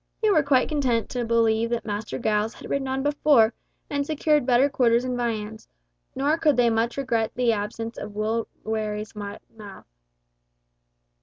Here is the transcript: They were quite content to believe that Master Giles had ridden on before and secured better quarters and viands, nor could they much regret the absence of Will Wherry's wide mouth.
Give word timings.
They 0.19 0.31
were 0.31 0.41
quite 0.41 0.67
content 0.67 1.09
to 1.09 1.23
believe 1.25 1.69
that 1.69 1.85
Master 1.85 2.17
Giles 2.17 2.55
had 2.55 2.71
ridden 2.71 2.87
on 2.87 3.03
before 3.03 3.53
and 3.87 4.03
secured 4.03 4.47
better 4.47 4.67
quarters 4.67 5.03
and 5.03 5.15
viands, 5.15 5.67
nor 6.15 6.39
could 6.39 6.57
they 6.57 6.71
much 6.71 6.97
regret 6.97 7.31
the 7.35 7.51
absence 7.53 7.99
of 7.99 8.15
Will 8.15 8.47
Wherry's 8.63 9.13
wide 9.13 9.41
mouth. 9.55 9.85